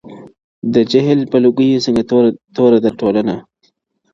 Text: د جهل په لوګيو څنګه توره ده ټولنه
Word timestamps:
د 0.73 0.75
جهل 0.91 1.19
په 1.31 1.37
لوګيو 1.43 1.83
څنګه 1.85 2.01
توره 2.55 2.79
ده 2.83 2.91
ټولنه 2.99 3.35